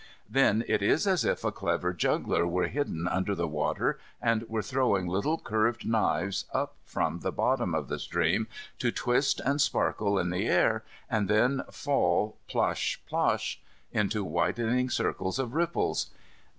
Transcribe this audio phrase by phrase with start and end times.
[0.27, 4.63] Then it is as if a clever juggler were hidden under the water and were
[4.63, 8.47] throwing little curved knives up from the bottom of the stream
[8.79, 13.57] to twist and sparkle in the air, and then fall plosh, plosh,
[13.91, 16.09] into widening circles of ripples.